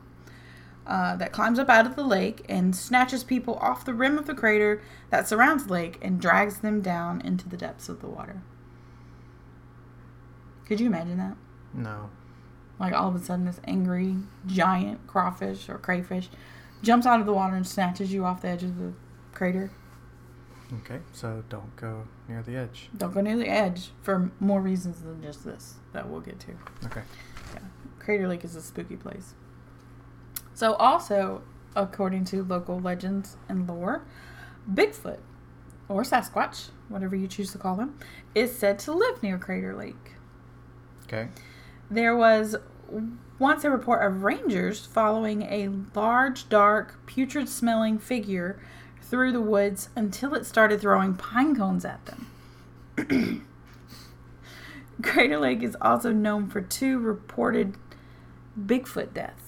Uh, 0.87 1.15
that 1.15 1.31
climbs 1.31 1.57
up 1.57 1.67
out 1.67 1.87
of 1.87 1.95
the 1.95 2.03
lake 2.03 2.45
and 2.47 2.75
snatches 2.75 3.23
people 3.23 3.55
off 3.55 3.83
the 3.83 3.93
rim 3.93 4.19
of 4.19 4.27
the 4.27 4.35
crater 4.35 4.83
that 5.09 5.27
surrounds 5.27 5.65
the 5.65 5.73
lake 5.73 5.97
and 5.99 6.21
drags 6.21 6.59
them 6.59 6.79
down 6.79 7.19
into 7.21 7.49
the 7.49 7.57
depths 7.57 7.89
of 7.89 8.01
the 8.01 8.07
water. 8.07 8.43
Could 10.67 10.79
you 10.79 10.85
imagine 10.85 11.17
that? 11.17 11.35
No. 11.73 12.11
Like 12.79 12.93
all 12.93 13.09
of 13.09 13.15
a 13.15 13.19
sudden, 13.19 13.45
this 13.45 13.59
angry 13.65 14.17
giant 14.45 15.07
crawfish 15.07 15.69
or 15.69 15.79
crayfish 15.79 16.29
jumps 16.83 17.07
out 17.07 17.19
of 17.19 17.25
the 17.25 17.33
water 17.33 17.55
and 17.55 17.65
snatches 17.65 18.13
you 18.13 18.23
off 18.23 18.43
the 18.43 18.49
edge 18.49 18.63
of 18.63 18.77
the 18.77 18.93
crater. 19.33 19.71
Okay, 20.81 20.99
so 21.13 21.43
don't 21.49 21.75
go 21.75 22.07
near 22.27 22.41
the 22.41 22.55
edge. 22.55 22.89
Don't 22.97 23.13
go 23.13 23.21
near 23.21 23.37
the 23.37 23.49
edge 23.49 23.91
for 24.01 24.31
more 24.39 24.61
reasons 24.61 25.01
than 25.01 25.21
just 25.21 25.45
this 25.45 25.75
that 25.93 26.09
we'll 26.09 26.21
get 26.21 26.39
to. 26.41 26.51
Okay. 26.85 27.01
Yeah. 27.53 27.59
Crater 27.99 28.27
Lake 28.27 28.43
is 28.43 28.55
a 28.55 28.61
spooky 28.61 28.95
place. 28.95 29.33
So, 30.55 30.73
also, 30.75 31.43
according 31.75 32.25
to 32.25 32.43
local 32.43 32.79
legends 32.79 33.37
and 33.47 33.67
lore, 33.67 34.03
Bigfoot, 34.71 35.19
or 35.87 36.03
Sasquatch, 36.03 36.69
whatever 36.89 37.15
you 37.15 37.27
choose 37.27 37.51
to 37.51 37.57
call 37.57 37.75
him, 37.75 37.99
is 38.33 38.57
said 38.57 38.79
to 38.79 38.93
live 38.93 39.21
near 39.21 39.37
Crater 39.37 39.75
Lake. 39.75 40.13
Okay. 41.03 41.27
There 41.91 42.15
was 42.15 42.55
once 43.37 43.63
a 43.63 43.69
report 43.69 44.03
of 44.03 44.23
rangers 44.23 44.85
following 44.85 45.43
a 45.43 45.69
large, 45.93 46.47
dark, 46.49 47.05
putrid 47.05 47.49
smelling 47.49 47.99
figure 47.99 48.59
through 49.01 49.31
the 49.31 49.41
woods 49.41 49.89
until 49.95 50.33
it 50.33 50.45
started 50.45 50.81
throwing 50.81 51.15
pine 51.15 51.55
cones 51.55 51.85
at 51.85 51.99
them. 52.05 52.27
Crater 55.03 55.37
Lake 55.37 55.61
is 55.61 55.75
also 55.81 56.11
known 56.11 56.47
for 56.47 56.61
two 56.61 56.97
reported 56.97 57.75
Bigfoot 58.59 59.13
deaths. 59.13 59.44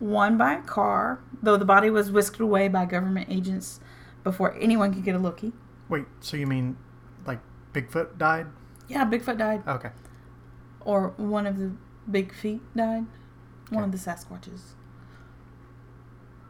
One 0.00 0.36
by 0.36 0.54
a 0.54 0.62
car, 0.62 1.20
though 1.42 1.56
the 1.56 1.64
body 1.64 1.90
was 1.90 2.10
whisked 2.10 2.40
away 2.40 2.66
by 2.68 2.84
government 2.86 3.28
agents 3.30 3.78
before 4.24 4.56
anyone 4.58 4.92
could 4.92 5.04
get 5.04 5.14
a 5.14 5.18
lookie. 5.18 5.52
Wait, 5.88 6.06
so 6.20 6.36
you 6.36 6.46
mean 6.46 6.76
like 7.26 7.38
Bigfoot 7.72 8.18
died? 8.18 8.46
Yeah, 8.88 9.04
Bigfoot 9.04 9.38
died. 9.38 9.62
Okay. 9.68 9.90
Or 10.80 11.10
one 11.16 11.46
of 11.46 11.58
the 11.58 11.70
big 12.10 12.34
feet 12.34 12.60
died. 12.74 13.06
One 13.68 13.84
of 13.84 13.92
the 13.92 13.98
Sasquatches. 13.98 14.72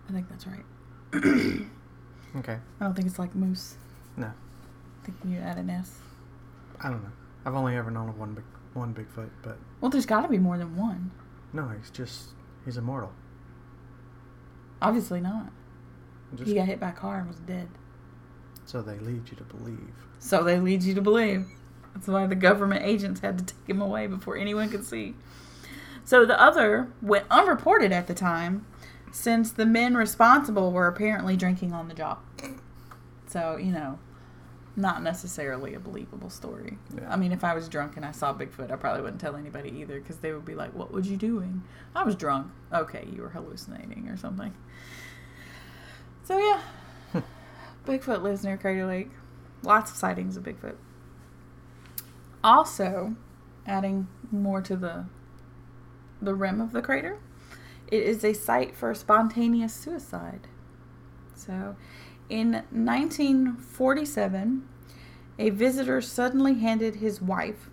I 0.09 0.13
think 0.13 0.29
that's 0.29 0.47
right. 0.47 0.65
Okay. 2.37 2.59
I 2.81 2.85
don't 2.85 2.95
think 2.95 3.09
it's 3.09 3.19
like 3.19 3.35
moose. 3.35 3.75
No. 4.17 4.29
I 4.29 5.05
think 5.05 5.17
you 5.27 5.39
add 5.39 5.59
an 5.59 5.69
S. 5.69 5.99
I 6.81 6.89
don't 6.89 7.03
know. 7.03 7.11
I've 7.45 7.57
only 7.57 7.77
ever 7.77 7.91
known 7.91 8.09
of 8.09 8.17
one 8.19 8.35
big 8.35 8.45
one 8.73 8.95
Bigfoot, 8.95 9.31
but 9.43 9.59
Well, 9.81 9.91
there's 9.91 10.07
got 10.07 10.21
to 10.23 10.29
be 10.29 10.39
more 10.39 10.57
than 10.57 10.77
one. 10.77 11.11
no, 11.53 11.69
he's 11.77 11.91
just 11.91 12.29
he's 12.65 12.77
immortal. 12.77 13.11
Obviously 14.83 15.21
not. 15.21 15.51
Just, 16.35 16.49
He 16.49 16.55
got 16.55 16.67
hit 16.67 16.81
by 16.81 16.91
a 16.91 16.93
car 16.93 17.19
and 17.19 17.29
was 17.29 17.41
dead. 17.41 17.69
So 18.65 18.83
they 18.83 18.99
lead 18.99 19.29
you 19.31 19.37
to 19.37 19.45
believe. 19.45 19.93
So 20.19 20.45
they 20.45 20.61
lead 20.61 20.83
you 20.83 20.95
to 20.95 21.03
believe. 21.03 21.47
That's 21.95 22.07
why 22.07 22.27
the 22.27 22.37
government 22.37 22.85
agents 22.85 23.21
had 23.21 23.39
to 23.39 23.45
take 23.45 23.69
him 23.69 23.83
away 23.83 24.07
before 24.07 24.37
anyone 24.37 24.69
could 24.69 24.85
see. 24.85 25.15
So 26.05 26.25
the 26.25 26.41
other 26.41 26.93
went 27.03 27.25
unreported 27.31 27.93
at 27.93 28.07
the 28.07 28.15
time, 28.15 28.67
since 29.13 29.51
the 29.51 29.67
men 29.67 29.97
responsible 29.97 30.73
were 30.73 30.87
apparently 30.87 31.37
drinking 31.37 31.73
on 31.73 31.89
the 31.89 31.95
job. 31.95 32.19
So, 33.27 33.57
you 33.57 33.73
know, 33.73 33.99
not 34.81 35.03
necessarily 35.03 35.75
a 35.75 35.81
believable 35.81 36.31
story. 36.31 36.79
Yeah. 36.95 37.13
I 37.13 37.17
mean, 37.17 37.33
if 37.33 37.45
I 37.45 37.55
was 37.55 37.69
drunk 37.69 37.97
and 37.97 38.05
I 38.05 38.13
saw 38.13 38.33
Bigfoot, 38.35 38.71
I 38.71 38.77
probably 38.77 39.03
wouldn't 39.03 39.21
tell 39.21 39.37
anybody 39.37 39.71
either 39.79 40.01
because 40.01 40.17
they 40.19 40.33
would 40.33 40.45
be 40.45 40.55
like, 40.55 40.75
What 40.75 40.91
was 40.93 41.09
you 41.09 41.17
doing? 41.17 41.63
I 41.95 42.03
was 42.05 42.15
drunk. 42.15 42.51
Okay, 42.73 43.07
you 43.13 43.23
were 43.23 43.29
hallucinating 43.29 44.09
or 44.09 44.17
something. 44.17 44.55
So, 46.25 46.39
yeah. 46.39 46.61
Hmm. 47.13 47.19
Bigfoot 47.87 48.23
lives 48.23 48.45
near 48.45 48.57
Crater 48.57 48.87
Lake. 48.87 49.11
Lots 49.63 49.91
of 49.91 49.97
sightings 49.97 50.37
of 50.37 50.45
Bigfoot. 50.45 50.77
Also, 52.43 53.17
adding 53.67 54.09
more 54.31 54.63
to 54.63 54.77
the 54.77 55.07
the 56.23 56.35
rim 56.35 56.61
of 56.61 56.73
the 56.73 56.83
crater, 56.83 57.19
it 57.89 58.03
is 58.03 58.23
a 58.25 58.35
site 58.35 58.77
for 58.77 58.95
spontaneous 58.95 59.73
suicide. 59.75 60.49
So, 61.35 61.77
in 62.29 62.53
1947, 62.71 64.69
a 65.39 65.51
visitor 65.51 66.01
suddenly 66.01 66.55
handed 66.55 66.97
his 66.97 67.21
wife, 67.21 67.71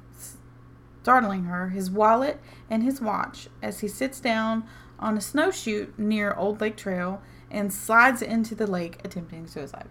startling 1.02 1.46
her, 1.46 1.70
his 1.70 1.90
wallet 1.90 2.40
and 2.70 2.84
his 2.84 3.02
watch 3.02 3.50
as 3.62 3.80
he 3.80 3.88
sits 3.88 4.20
down 4.20 4.64
on 5.00 5.18
a 5.18 5.22
snowshoe 5.22 5.88
near 5.98 6.34
Old 6.34 6.62
Lake 6.62 6.78
Trail 6.78 7.22
and 7.52 7.74
slides 7.74 8.22
into 8.22 8.56
the 8.56 8.68
lake 8.68 9.00
attempting 9.04 9.48
suicide. 9.48 9.88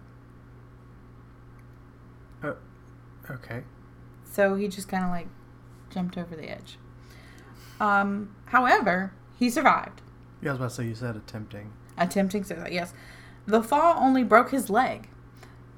Okay. 3.29 3.63
So 4.23 4.55
he 4.55 4.67
just 4.67 4.87
kind 4.87 5.03
of 5.03 5.09
like 5.11 5.27
jumped 5.89 6.17
over 6.17 6.35
the 6.35 6.49
edge. 6.49 6.77
Um, 7.79 8.35
however, 8.45 9.13
he 9.37 9.49
survived. 9.49 10.01
Yeah, 10.41 10.49
I 10.49 10.53
was 10.53 10.59
about 10.59 10.69
to 10.69 10.75
say 10.75 10.85
you 10.85 10.95
said 10.95 11.15
attempting. 11.15 11.73
Attempting 11.97 12.43
suicide, 12.43 12.71
yes. 12.71 12.93
The 13.45 13.63
fall 13.63 13.95
only 13.97 14.23
broke 14.23 14.51
his 14.51 14.69
leg. 14.69 15.09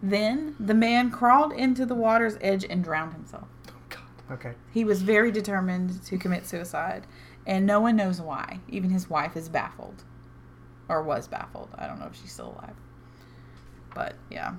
Then 0.02 0.56
the 0.60 0.74
man 0.74 1.12
crawled 1.12 1.52
into 1.52 1.86
the 1.86 1.96
water's 1.96 2.38
edge 2.42 2.66
and 2.70 2.84
drowned 2.84 3.14
himself. 3.14 3.48
Oh 3.70 3.74
God. 3.90 4.02
Okay. 4.32 4.54
He 4.72 4.84
was 4.84 5.02
very 5.02 5.32
determined 5.32 6.02
to 6.06 6.18
commit 6.18 6.46
suicide, 6.46 7.06
and 7.46 7.66
no 7.66 7.80
one 7.80 7.96
knows 7.96 8.22
why. 8.22 8.60
Even 8.70 8.90
his 8.92 9.10
wife 9.10 9.36
is 9.36 9.50
baffled. 9.50 10.04
Or 10.88 11.04
was 11.04 11.28
baffled. 11.28 11.70
I 11.78 11.86
don't 11.88 12.00
know 12.00 12.08
if 12.08 12.16
she's 12.20 12.32
still 12.32 12.54
alive. 12.58 12.76
But 13.94 14.16
yeah. 14.32 14.54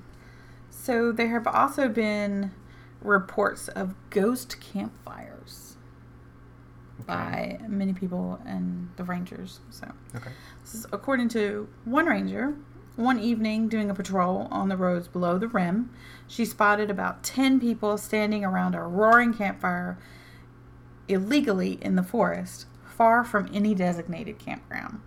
So 0.71 1.11
there 1.13 1.29
have 1.29 1.47
also 1.47 1.89
been 1.89 2.53
reports 3.01 3.69
of 3.69 3.95
ghost 4.11 4.61
campfires 4.61 5.77
by 7.07 7.59
many 7.67 7.93
people 7.93 8.41
and 8.45 8.91
the 8.97 9.05
rangers. 9.05 9.61
So 9.71 9.91
Okay. 10.15 10.31
this 10.63 10.75
is 10.75 10.87
according 10.93 11.29
to 11.31 11.69
one 11.85 12.07
ranger. 12.07 12.55
One 13.01 13.19
evening, 13.19 13.69
doing 13.69 13.89
a 13.89 13.95
patrol 13.95 14.47
on 14.51 14.69
the 14.69 14.77
roads 14.77 15.09
below 15.09 15.39
the 15.39 15.49
rim, 15.49 15.91
she 16.29 16.45
spotted 16.45 16.91
about 16.91 17.23
10 17.23 17.59
people 17.59 17.97
standing 17.97 18.45
around 18.45 18.75
a 18.75 18.83
roaring 18.83 19.33
campfire 19.33 19.99
illegally 21.09 21.79
in 21.81 21.97
the 21.97 22.03
forest, 22.03 22.67
far 22.85 23.25
from 23.25 23.49
any 23.55 23.75
designated 23.75 24.39
campground. 24.39 25.01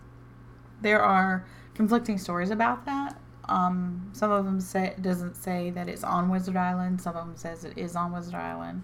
There 0.81 1.03
are 1.03 1.45
conflicting 1.75 2.17
stories 2.17 2.50
about 2.50 2.83
that. 2.88 3.15
Um, 3.47 4.09
some 4.13 4.31
of 4.31 4.43
them 4.43 4.59
say 4.59 4.95
doesn't 5.00 5.35
say 5.35 5.69
that 5.69 5.88
it's 5.88 6.03
on 6.03 6.29
Wizard 6.29 6.57
Island. 6.57 7.00
Some 7.00 7.15
of 7.15 7.27
them 7.27 7.38
says 7.38 7.63
it 7.63 7.77
is 7.77 7.95
on 7.95 8.12
Wizard 8.12 8.33
Island. 8.33 8.81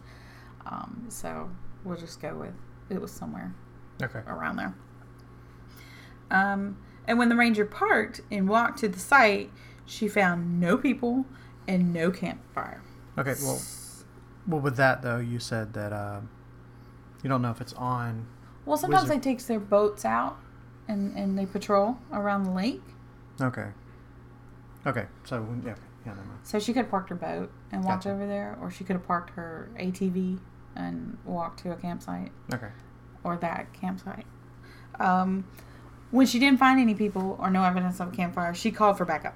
Um, 0.68 1.06
so 1.10 1.50
we'll 1.84 1.98
just 1.98 2.22
go 2.22 2.36
with 2.36 2.54
it 2.92 3.02
was 3.02 3.12
somewhere 3.12 3.56
Okay. 4.04 4.20
around 4.28 4.58
there. 4.58 4.76
Um, 6.30 6.78
and 7.10 7.18
when 7.18 7.28
the 7.28 7.36
ranger 7.36 7.66
parked 7.66 8.22
and 8.32 8.48
walked 8.48 8.78
to 8.80 8.88
the 8.88 9.00
site, 9.00 9.50
she 9.84 10.08
found 10.08 10.60
no 10.60 10.78
people 10.78 11.26
and 11.68 11.92
no 11.92 12.12
campfire. 12.12 12.84
Okay. 13.18 13.34
Well, 13.42 13.60
well, 14.48 14.60
with 14.62 14.78
that 14.78 15.02
though, 15.02 15.18
you 15.18 15.40
said 15.40 15.74
that 15.74 15.92
uh, 15.92 16.22
you 17.24 17.30
don't 17.30 17.42
know 17.42 17.50
if 17.50 17.62
it's 17.62 17.74
on. 17.74 18.28
Well, 18.64 18.78
sometimes 18.78 19.04
Wizard- 19.10 19.18
they 19.24 19.32
takes 19.32 19.46
their 19.46 19.60
boats 19.60 20.06
out 20.06 20.38
and, 20.88 21.18
and 21.18 21.36
they 21.38 21.48
patrol 21.48 21.98
around 22.14 22.44
the 22.44 22.52
lake. 22.52 22.84
Okay. 23.42 23.70
Okay. 24.86 25.08
So 25.24 25.46
yeah. 25.66 25.74
Yeah. 26.06 26.14
Never 26.14 26.28
mind. 26.28 26.40
So 26.44 26.60
she 26.60 26.74
could 26.74 26.84
have 26.84 26.92
parked 26.92 27.10
her 27.10 27.16
boat 27.16 27.52
and 27.72 27.84
walked 27.84 28.04
Gotcha. 28.04 28.14
over 28.16 28.28
there, 28.28 28.56
or 28.62 28.70
she 28.70 28.84
could 28.84 28.96
have 28.96 29.06
parked 29.08 29.32
her 29.32 29.70
ATV 29.80 30.40
and 30.76 31.18
walked 31.26 31.60
to 31.64 31.72
a 31.72 31.76
campsite 31.76 32.32
Okay. 32.54 32.70
or 33.24 33.36
that 33.38 33.74
campsite. 33.74 34.26
Um, 35.00 35.46
when 36.12 36.26
she 36.26 36.40
didn't 36.40 36.60
find 36.60 36.80
any 36.80 36.96
people 36.96 37.38
or 37.40 37.50
no 37.50 37.64
evidence 37.64 38.00
of 38.00 38.14
a 38.14 38.16
campfire, 38.16 38.54
she 38.54 38.72
called 38.72 38.98
for 38.98 39.06
backup. 39.06 39.36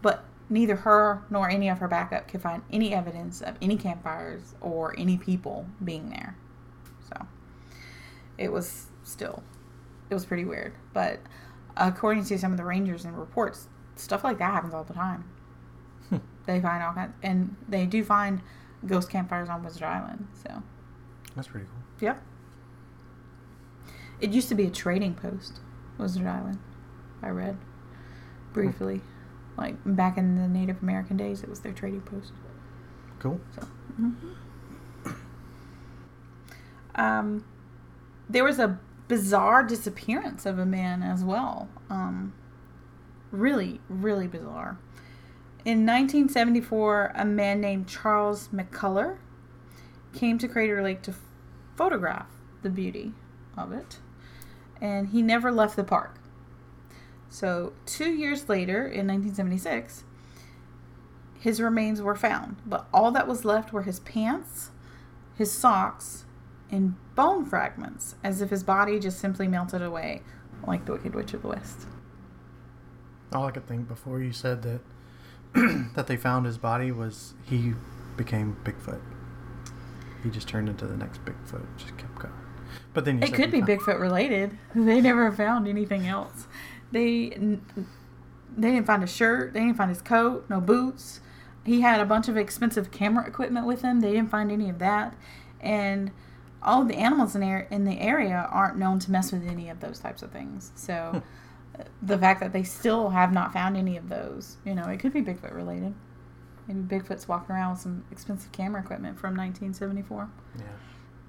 But 0.00 0.24
neither 0.48 0.76
her 0.76 1.22
nor 1.30 1.50
any 1.50 1.68
of 1.68 1.78
her 1.78 1.88
backup 1.88 2.28
could 2.28 2.40
find 2.40 2.62
any 2.72 2.94
evidence 2.94 3.40
of 3.40 3.56
any 3.60 3.76
campfires 3.76 4.54
or 4.60 4.94
any 4.98 5.16
people 5.16 5.66
being 5.84 6.10
there. 6.10 6.36
So 7.08 7.26
it 8.36 8.52
was 8.52 8.86
still, 9.02 9.42
it 10.08 10.14
was 10.14 10.24
pretty 10.24 10.44
weird. 10.44 10.74
But 10.92 11.20
according 11.76 12.24
to 12.26 12.38
some 12.38 12.52
of 12.52 12.58
the 12.58 12.64
rangers 12.64 13.04
and 13.04 13.18
reports, 13.18 13.68
stuff 13.96 14.24
like 14.24 14.38
that 14.38 14.52
happens 14.52 14.74
all 14.74 14.84
the 14.84 14.94
time. 14.94 15.24
Hmm. 16.08 16.18
They 16.46 16.60
find 16.60 16.82
all 16.82 16.92
kinds, 16.92 17.14
and 17.22 17.56
they 17.68 17.86
do 17.86 18.04
find 18.04 18.40
ghost 18.86 19.10
campfires 19.10 19.48
on 19.48 19.64
Wizard 19.64 19.82
Island. 19.82 20.28
So. 20.42 20.62
That's 21.34 21.48
pretty 21.48 21.66
cool. 21.66 21.82
Yep. 22.00 22.22
It 24.20 24.30
used 24.30 24.48
to 24.48 24.54
be 24.54 24.66
a 24.66 24.70
trading 24.70 25.14
post, 25.14 25.60
Wizard 25.98 26.26
Island. 26.26 26.58
I 27.22 27.30
read 27.30 27.56
briefly, 28.52 29.00
like 29.56 29.76
back 29.84 30.16
in 30.16 30.36
the 30.36 30.48
Native 30.48 30.82
American 30.82 31.16
days, 31.16 31.42
it 31.42 31.48
was 31.48 31.60
their 31.60 31.72
trading 31.72 32.02
post. 32.02 32.32
Cool. 33.18 33.40
So, 33.54 33.66
mhm. 34.00 34.14
um, 36.94 37.44
there 38.28 38.44
was 38.44 38.58
a 38.58 38.78
bizarre 39.08 39.64
disappearance 39.64 40.46
of 40.46 40.58
a 40.58 40.66
man 40.66 41.02
as 41.02 41.24
well. 41.24 41.68
Um, 41.90 42.32
really, 43.30 43.80
really 43.88 44.26
bizarre. 44.26 44.78
In 45.64 45.84
1974, 45.84 47.12
a 47.14 47.24
man 47.24 47.60
named 47.60 47.88
Charles 47.88 48.48
McCullough 48.48 49.16
came 50.14 50.38
to 50.38 50.48
Crater 50.48 50.82
Lake 50.82 51.02
to 51.02 51.14
photograph 51.76 52.28
the 52.62 52.70
beauty 52.70 53.12
of 53.56 53.72
it, 53.72 53.98
and 54.80 55.08
he 55.08 55.22
never 55.22 55.50
left 55.50 55.76
the 55.76 55.84
park. 55.84 56.18
So, 57.30 57.72
two 57.84 58.10
years 58.10 58.48
later, 58.48 58.86
in 58.86 59.06
1976, 59.06 60.04
his 61.38 61.60
remains 61.60 62.00
were 62.00 62.16
found, 62.16 62.56
but 62.66 62.86
all 62.92 63.10
that 63.12 63.28
was 63.28 63.44
left 63.44 63.72
were 63.72 63.82
his 63.82 64.00
pants, 64.00 64.70
his 65.36 65.52
socks, 65.52 66.24
and 66.70 66.94
bone 67.14 67.44
fragments, 67.44 68.16
as 68.24 68.40
if 68.40 68.50
his 68.50 68.62
body 68.62 68.98
just 68.98 69.18
simply 69.18 69.46
melted 69.46 69.82
away, 69.82 70.22
like 70.66 70.84
the 70.84 70.92
Wicked 70.92 71.14
Witch 71.14 71.34
of 71.34 71.42
the 71.42 71.48
West. 71.48 71.86
All 73.32 73.46
I 73.46 73.50
could 73.50 73.66
think 73.66 73.88
before 73.88 74.20
you 74.20 74.32
said 74.32 74.62
that 74.62 74.80
that 75.94 76.06
they 76.06 76.16
found 76.16 76.46
his 76.46 76.58
body 76.58 76.90
was 76.90 77.34
he 77.44 77.74
became 78.16 78.56
Bigfoot. 78.64 79.00
He 80.22 80.30
just 80.30 80.48
turned 80.48 80.68
into 80.68 80.86
the 80.86 80.96
next 80.96 81.24
Bigfoot. 81.24 81.66
Just 81.76 81.96
kept 81.96 82.18
going. 82.18 82.34
But 82.94 83.04
then 83.04 83.18
you 83.18 83.24
It 83.24 83.34
could 83.34 83.50
be 83.50 83.60
found- 83.60 83.68
Bigfoot 83.80 84.00
related. 84.00 84.56
They 84.74 85.00
never 85.00 85.30
found 85.32 85.66
anything 85.68 86.06
else. 86.06 86.46
They 86.92 87.30
they 88.56 88.70
didn't 88.72 88.86
find 88.86 89.02
a 89.04 89.06
shirt. 89.06 89.52
They 89.52 89.60
didn't 89.60 89.76
find 89.76 89.90
his 89.90 90.02
coat. 90.02 90.46
No 90.48 90.60
boots. 90.60 91.20
He 91.64 91.82
had 91.82 92.00
a 92.00 92.04
bunch 92.06 92.28
of 92.28 92.36
expensive 92.36 92.90
camera 92.90 93.26
equipment 93.26 93.66
with 93.66 93.82
him. 93.82 94.00
They 94.00 94.12
didn't 94.12 94.30
find 94.30 94.50
any 94.50 94.70
of 94.70 94.78
that, 94.78 95.14
and 95.60 96.10
all 96.62 96.84
the 96.84 96.96
animals 96.96 97.34
in 97.34 97.40
there 97.42 97.68
in 97.70 97.84
the 97.84 98.00
area 98.00 98.48
aren't 98.50 98.78
known 98.78 98.98
to 99.00 99.10
mess 99.10 99.30
with 99.32 99.46
any 99.46 99.68
of 99.68 99.80
those 99.80 99.98
types 99.98 100.22
of 100.22 100.30
things. 100.32 100.72
So, 100.76 101.22
the 102.02 102.18
fact 102.18 102.40
that 102.40 102.52
they 102.52 102.62
still 102.64 103.10
have 103.10 103.32
not 103.32 103.52
found 103.52 103.76
any 103.76 103.96
of 103.96 104.08
those, 104.08 104.56
you 104.64 104.74
know, 104.74 104.84
it 104.84 104.98
could 104.98 105.12
be 105.12 105.20
Bigfoot 105.22 105.54
related. 105.54 105.94
Maybe 106.66 106.80
Bigfoot's 106.80 107.28
walking 107.28 107.54
around 107.54 107.72
with 107.72 107.80
some 107.80 108.04
expensive 108.10 108.50
camera 108.52 108.80
equipment 108.80 109.18
from 109.18 109.36
1974. 109.36 110.28
Yeah. 110.58 110.64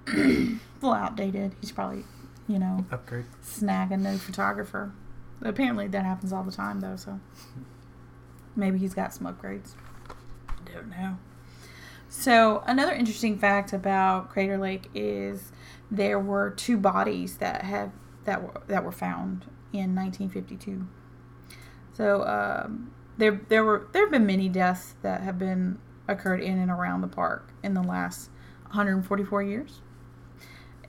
A 0.08 0.58
little 0.80 0.94
outdated. 0.94 1.54
He's 1.60 1.72
probably, 1.72 2.04
you 2.48 2.58
know, 2.58 2.84
Upgrade. 2.90 3.26
snag 3.42 3.92
a 3.92 3.96
new 3.96 4.16
photographer. 4.16 4.92
Apparently 5.42 5.88
that 5.88 6.04
happens 6.04 6.32
all 6.32 6.42
the 6.42 6.52
time 6.52 6.80
though, 6.80 6.96
so 6.96 7.20
maybe 8.56 8.78
he's 8.78 8.94
got 8.94 9.12
some 9.12 9.26
upgrades. 9.26 9.72
Don't 10.72 10.90
know. 10.90 11.18
So 12.08 12.62
another 12.66 12.92
interesting 12.92 13.38
fact 13.38 13.72
about 13.72 14.30
Crater 14.30 14.58
Lake 14.58 14.88
is 14.94 15.52
there 15.90 16.18
were 16.18 16.50
two 16.50 16.76
bodies 16.76 17.36
that 17.38 17.62
have 17.62 17.92
that 18.24 18.42
were 18.42 18.60
that 18.66 18.84
were 18.84 18.92
found 18.92 19.44
in 19.72 19.94
1952. 19.94 20.86
So 21.92 22.24
um, 22.24 22.92
there 23.16 23.40
there 23.48 23.64
were 23.64 23.88
there 23.92 24.02
have 24.02 24.10
been 24.10 24.26
many 24.26 24.48
deaths 24.48 24.94
that 25.02 25.20
have 25.22 25.38
been 25.38 25.78
occurred 26.08 26.40
in 26.40 26.58
and 26.58 26.70
around 26.70 27.02
the 27.02 27.08
park 27.08 27.52
in 27.62 27.74
the 27.74 27.82
last 27.82 28.30
144 28.64 29.42
years 29.42 29.80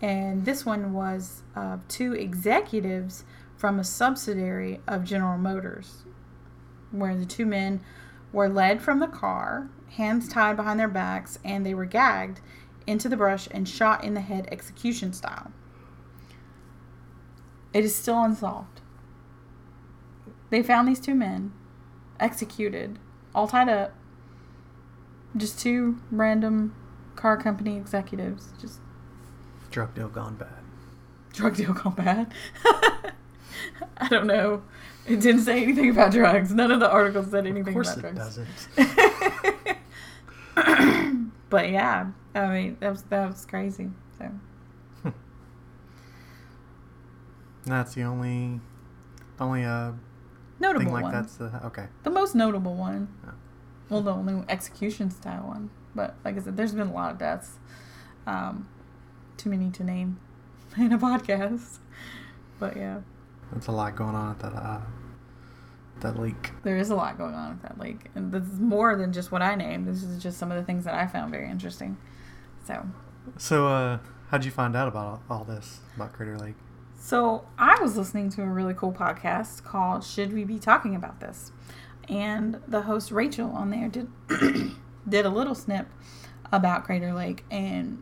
and 0.01 0.45
this 0.45 0.65
one 0.65 0.93
was 0.93 1.43
uh, 1.55 1.77
two 1.87 2.13
executives 2.13 3.23
from 3.55 3.79
a 3.79 3.83
subsidiary 3.83 4.81
of 4.87 5.03
General 5.03 5.37
Motors, 5.37 6.03
where 6.91 7.15
the 7.15 7.25
two 7.25 7.45
men 7.45 7.81
were 8.33 8.49
led 8.49 8.81
from 8.81 8.99
the 8.99 9.07
car, 9.07 9.69
hands 9.89 10.27
tied 10.27 10.55
behind 10.55 10.79
their 10.79 10.87
backs, 10.87 11.37
and 11.45 11.65
they 11.65 11.75
were 11.75 11.85
gagged 11.85 12.41
into 12.87 13.07
the 13.07 13.17
brush 13.17 13.47
and 13.51 13.69
shot 13.69 14.03
in 14.03 14.15
the 14.15 14.21
head 14.21 14.47
execution 14.51 15.13
style. 15.13 15.51
It 17.73 17.85
is 17.85 17.95
still 17.95 18.23
unsolved. 18.23 18.81
They 20.49 20.63
found 20.63 20.87
these 20.87 20.99
two 20.99 21.15
men 21.15 21.53
executed, 22.19 22.99
all 23.33 23.47
tied 23.47 23.69
up. 23.69 23.93
Just 25.37 25.59
two 25.59 26.01
random 26.11 26.75
car 27.15 27.37
company 27.37 27.77
executives, 27.77 28.49
just 28.59 28.79
Drug 29.71 29.95
deal 29.95 30.09
gone 30.09 30.35
bad. 30.35 30.49
drug 31.33 31.55
deal 31.55 31.73
gone 31.73 31.95
bad. 31.95 32.33
I 33.97 34.07
don't 34.09 34.27
know. 34.27 34.63
It 35.07 35.21
didn't 35.21 35.41
say 35.41 35.63
anything 35.63 35.89
about 35.89 36.11
drugs. 36.11 36.53
None 36.53 36.71
of 36.71 36.79
the 36.79 36.89
articles 36.89 37.31
said 37.31 37.47
anything 37.47 37.73
about 37.73 37.97
drugs. 37.97 37.97
Of 37.97 38.03
course 38.03 38.37
it 38.75 38.95
doesn't. 40.55 41.29
but 41.49 41.69
yeah, 41.69 42.11
I 42.35 42.47
mean 42.47 42.77
that 42.81 42.89
was 42.89 43.03
that 43.03 43.27
was 43.29 43.45
crazy. 43.45 43.89
So 44.17 44.29
That's 47.65 47.93
the 47.93 48.03
only, 48.03 48.59
only 49.39 49.63
uh 49.63 49.93
notable 50.59 50.85
thing 50.85 50.93
like 50.93 51.03
one. 51.03 51.13
that's 51.13 51.35
the 51.35 51.65
okay. 51.65 51.87
The 52.03 52.09
most 52.09 52.35
notable 52.35 52.75
one. 52.75 53.07
Oh. 53.25 53.33
Well, 53.89 54.01
the 54.01 54.13
only 54.13 54.43
execution 54.49 55.11
style 55.11 55.47
one. 55.47 55.69
But 55.95 56.15
like 56.23 56.37
I 56.37 56.41
said, 56.41 56.55
there's 56.57 56.73
been 56.73 56.87
a 56.87 56.93
lot 56.93 57.11
of 57.13 57.17
deaths. 57.17 57.57
Um, 58.27 58.67
too 59.41 59.49
many 59.49 59.69
to 59.71 59.83
name 59.83 60.19
in 60.77 60.91
a 60.91 60.97
podcast. 60.97 61.79
But 62.59 62.77
yeah, 62.77 63.01
That's 63.51 63.67
a 63.67 63.71
lot 63.71 63.95
going 63.95 64.15
on 64.15 64.31
at 64.31 64.39
that 64.39 64.53
uh 64.53 64.81
that 66.01 66.19
lake. 66.19 66.51
there 66.63 66.77
is 66.77 66.89
a 66.89 66.95
lot 66.95 67.17
going 67.17 67.35
on 67.35 67.51
at 67.51 67.61
that 67.61 67.79
lake, 67.79 68.09
and 68.15 68.31
this 68.31 68.43
is 68.43 68.59
more 68.59 68.95
than 68.95 69.13
just 69.13 69.31
what 69.31 69.41
I 69.41 69.55
named. 69.55 69.87
This 69.87 70.03
is 70.03 70.21
just 70.21 70.37
some 70.37 70.51
of 70.51 70.57
the 70.57 70.63
things 70.63 70.83
that 70.85 70.93
I 70.95 71.05
found 71.07 71.31
very 71.31 71.49
interesting. 71.49 71.97
So. 72.65 72.85
So 73.37 73.67
uh 73.67 73.97
how'd 74.29 74.45
you 74.45 74.51
find 74.51 74.75
out 74.75 74.87
about 74.87 75.21
all, 75.29 75.37
all 75.39 75.43
this 75.43 75.79
about 75.95 76.13
Crater 76.13 76.37
Lake? 76.37 76.55
So 76.97 77.45
I 77.57 77.77
was 77.81 77.97
listening 77.97 78.29
to 78.31 78.43
a 78.43 78.47
really 78.47 78.73
cool 78.75 78.91
podcast 78.93 79.63
called 79.63 80.03
"Should 80.03 80.33
We 80.33 80.43
Be 80.43 80.59
Talking 80.59 80.95
About 80.95 81.19
This," 81.19 81.51
and 82.07 82.61
the 82.67 82.83
host 82.83 83.11
Rachel 83.11 83.49
on 83.51 83.69
there 83.71 83.87
did 83.89 84.07
did 85.09 85.25
a 85.25 85.29
little 85.29 85.55
snip 85.55 85.87
about 86.51 86.83
Crater 86.83 87.13
Lake 87.13 87.43
and 87.49 88.01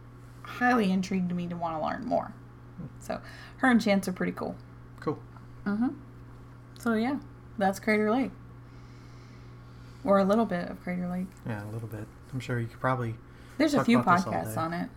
highly 0.58 0.92
intrigued 0.92 1.32
me 1.34 1.48
to 1.48 1.56
want 1.56 1.78
to 1.78 1.86
learn 1.86 2.06
more. 2.06 2.34
So 3.00 3.20
her 3.58 3.70
and 3.70 3.82
Chance 3.82 4.08
are 4.08 4.14
pretty 4.14 4.32
cool. 4.32 4.56
Cool. 5.00 5.20
Mm-hmm. 5.66 5.90
So 6.80 6.94
yeah, 6.94 7.20
that's 7.58 7.80
Crater 7.80 8.10
Lake, 8.12 8.32
or 10.04 10.20
a 10.20 10.24
little 10.24 10.46
bit 10.46 10.70
of 10.70 10.82
Crater 10.82 11.08
Lake. 11.08 11.28
Yeah, 11.46 11.64
a 11.64 11.72
little 11.72 11.88
bit. 11.88 12.06
I'm 12.34 12.40
sure 12.40 12.60
you 12.60 12.68
could 12.68 12.80
probably 12.80 13.16
There's 13.58 13.74
a 13.74 13.84
few 13.84 14.00
podcasts 14.00 14.58
on 14.58 14.74
it. 14.74 14.90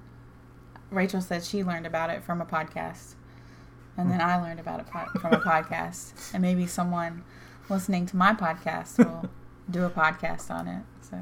Rachel 0.90 1.20
said 1.20 1.42
she 1.42 1.64
learned 1.64 1.86
about 1.86 2.10
it 2.10 2.22
from 2.22 2.40
a 2.40 2.44
podcast, 2.46 3.14
and 3.96 4.10
then 4.10 4.20
I 4.20 4.40
learned 4.40 4.60
about 4.60 4.80
it 4.80 4.86
po- 4.86 5.18
from 5.18 5.32
a 5.32 5.40
podcast, 5.40 6.32
and 6.34 6.42
maybe 6.42 6.66
someone 6.66 7.24
listening 7.68 8.06
to 8.06 8.16
my 8.16 8.34
podcast 8.34 8.98
will 8.98 9.28
do 9.70 9.84
a 9.84 9.90
podcast 9.90 10.50
on 10.50 10.68
it. 10.68 10.82
So 11.00 11.18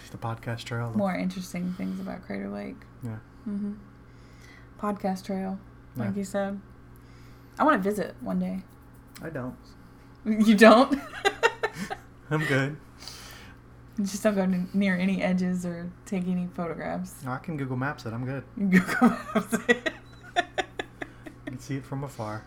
just 0.00 0.12
the 0.12 0.18
podcast 0.18 0.64
trail. 0.64 0.92
more 0.96 1.14
interesting 1.14 1.74
things 1.74 2.00
about 2.00 2.24
Crater 2.26 2.48
Lake. 2.48 2.76
Yeah. 3.04 3.18
Hmm 3.44 3.72
Podcast 4.80 5.24
trail, 5.24 5.58
like 5.96 6.10
Yeah. 6.10 6.16
you 6.16 6.24
said. 6.24 6.60
I 7.58 7.64
want 7.64 7.82
to 7.82 7.88
visit 7.90 8.14
one 8.20 8.38
day. 8.38 8.62
I 9.22 9.28
don't. 9.28 9.54
You 10.24 10.54
don't? 10.54 10.98
I'm 12.30 12.44
good. 12.46 12.76
Just 14.00 14.22
don't 14.22 14.34
go 14.34 14.42
n- 14.42 14.68
near 14.72 14.96
any 14.96 15.22
edges 15.22 15.66
or 15.66 15.90
take 16.06 16.26
any 16.26 16.46
photographs. 16.54 17.22
No, 17.24 17.32
I 17.32 17.38
can 17.38 17.56
Google 17.58 17.76
Maps 17.76 18.06
it. 18.06 18.12
I'm 18.14 18.24
good. 18.24 18.44
Google 18.58 19.08
Maps 19.10 19.54
it. 19.68 19.92
I 20.36 20.42
can 21.46 21.58
see 21.58 21.76
it 21.76 21.84
from 21.84 22.04
afar. 22.04 22.44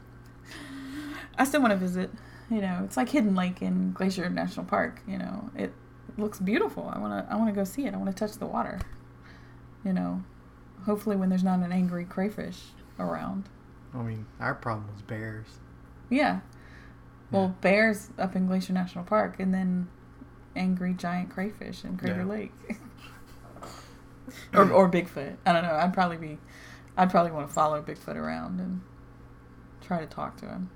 I 1.38 1.44
still 1.46 1.62
want 1.62 1.72
to 1.72 1.78
visit. 1.78 2.10
You 2.50 2.62
know, 2.62 2.82
it's 2.84 2.98
like 2.98 3.10
Hidden 3.10 3.36
Lake 3.36 3.62
in 3.62 3.92
Glacier 3.94 4.30
National 4.30 4.66
Park. 4.66 5.02
You 5.08 5.18
know, 5.20 5.50
it 5.56 5.74
looks 6.18 6.40
beautiful. 6.40 6.92
I 6.94 6.98
want 7.00 7.28
to. 7.28 7.32
I 7.32 7.36
want 7.36 7.50
to 7.50 7.54
go 7.56 7.64
see 7.64 7.86
it. 7.86 7.94
I 7.94 7.98
want 7.98 8.16
to 8.16 8.28
touch 8.28 8.38
the 8.38 8.46
water. 8.48 8.80
You 9.86 9.94
know, 9.94 10.24
hopefully 10.86 11.16
when 11.16 11.30
there's 11.30 11.44
not 11.44 11.60
an 11.60 11.72
angry 11.72 12.06
crayfish 12.06 12.60
around. 13.00 13.50
I 13.94 13.98
mean, 14.02 14.26
our 14.40 14.54
problem 14.56 14.88
was 14.92 15.02
bears. 15.02 15.46
Yeah. 16.10 16.40
Well, 17.32 17.44
Yeah. 17.48 17.54
bears 17.62 18.10
up 18.18 18.36
in 18.36 18.48
Glacier 18.48 18.74
National 18.74 19.04
Park, 19.04 19.40
and 19.40 19.54
then 19.54 19.88
angry 20.56 20.94
giant 20.94 21.30
crayfish 21.32 21.84
in 21.84 21.98
Crater 21.98 22.20
Yeah. 22.20 22.24
Lake. 22.26 22.54
or 24.54 24.70
or 24.72 24.90
Bigfoot. 24.90 25.36
I 25.46 25.54
don't 25.54 25.64
know. 25.64 25.74
I'd 25.76 25.94
probably 25.94 26.18
be. 26.18 26.38
I'd 26.98 27.10
probably 27.10 27.32
want 27.32 27.48
to 27.48 27.54
follow 27.54 27.82
Bigfoot 27.82 28.16
around 28.16 28.60
and 28.60 28.82
try 29.82 30.00
to 30.00 30.06
talk 30.06 30.38
to 30.38 30.46
him. 30.48 30.70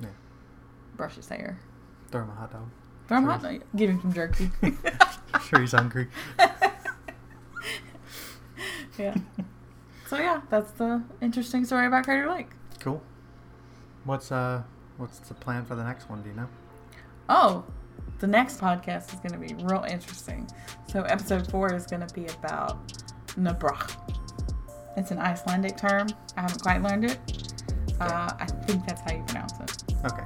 Yeah. 0.00 0.08
Brush 0.96 1.16
his 1.16 1.28
hair. 1.28 1.58
Throw 2.10 2.22
him 2.22 2.30
a 2.30 2.34
hot 2.34 2.52
dog. 2.52 2.68
Throw 3.08 3.18
him 3.18 3.24
Sure. 3.24 3.32
hot 3.32 3.42
dog. 3.42 3.62
Give 3.76 3.90
him 3.90 4.00
some 4.00 4.12
jerky. 4.12 4.50
sure 5.48 5.60
he's 5.60 5.72
hungry. 5.72 6.08
yeah. 8.98 9.14
So 10.08 10.18
yeah, 10.18 10.42
that's 10.50 10.72
the 10.72 11.02
interesting 11.22 11.64
story 11.64 11.86
about 11.86 12.04
Crater 12.04 12.30
Lake. 12.30 12.48
Cool. 12.80 13.00
What's 14.04 14.30
uh 14.30 14.62
what's 14.98 15.20
the 15.20 15.32
plan 15.32 15.64
for 15.64 15.74
the 15.74 15.84
next 15.84 16.10
one? 16.10 16.20
Do 16.20 16.28
you 16.28 16.34
know? 16.34 16.48
Oh, 17.30 17.64
the 18.18 18.26
next 18.26 18.60
podcast 18.60 19.14
is 19.14 19.20
going 19.20 19.32
to 19.32 19.38
be 19.38 19.54
real 19.64 19.84
interesting. 19.88 20.46
So, 20.88 21.02
episode 21.04 21.50
four 21.50 21.72
is 21.74 21.86
going 21.86 22.06
to 22.06 22.14
be 22.14 22.26
about 22.26 22.92
Nabrach. 23.38 23.96
It's 24.96 25.10
an 25.10 25.18
Icelandic 25.18 25.78
term. 25.78 26.08
I 26.36 26.42
haven't 26.42 26.62
quite 26.62 26.82
learned 26.82 27.06
it. 27.06 27.18
Uh, 27.98 28.30
I 28.38 28.46
think 28.66 28.86
that's 28.86 29.00
how 29.00 29.16
you 29.16 29.24
pronounce 29.24 29.54
it. 29.60 29.82
Okay. 30.04 30.24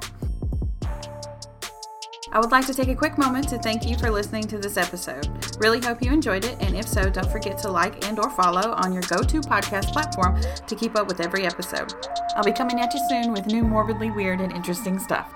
I 2.37 2.39
would 2.39 2.53
like 2.53 2.67
to 2.67 2.75
take 2.75 2.89
a 2.89 2.95
quick 2.95 3.17
moment 3.17 3.49
to 3.49 3.59
thank 3.59 3.89
you 3.89 3.97
for 3.97 4.11
listening 4.11 4.43
to 4.49 4.59
this 4.59 4.77
episode. 4.77 5.27
Really 5.59 5.81
hope 5.81 6.03
you 6.03 6.13
enjoyed 6.13 6.45
it, 6.45 6.59
and 6.61 6.77
if 6.77 6.87
so, 6.87 7.09
don't 7.09 7.33
forget 7.33 7.57
to 7.61 7.71
like 7.71 8.07
and 8.07 8.19
or 8.19 8.29
follow 8.29 8.73
on 8.73 8.93
your 8.93 9.05
go-to 9.05 9.41
podcast 9.41 9.91
platform 9.91 10.39
to 10.67 10.77
keep 10.77 10.97
up 10.97 11.07
with 11.09 11.21
every 11.21 11.47
episode. 11.47 11.95
I'll 12.37 12.45
be 12.45 12.53
coming 12.53 12.79
at 12.79 12.93
you 12.93 13.01
soon 13.09 13.33
with 13.33 13.47
new 13.47 13.65
morbidly 13.65 14.11
weird 14.11 14.43
and 14.43 14.53
interesting 14.53 14.99
stuff. 14.99 15.33